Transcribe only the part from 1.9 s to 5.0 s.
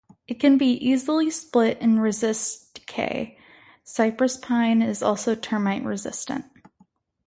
resists decay; cypress-pine